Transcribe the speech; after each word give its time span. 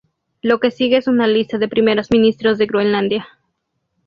Lo 0.41 0.59
que 0.59 0.71
sigue 0.71 0.97
es 0.97 1.05
una 1.07 1.27
lista 1.27 1.59
de 1.59 1.67
primeros 1.67 2.09
ministros 2.09 2.57
de 2.57 2.65
Groenlandia. 2.65 3.27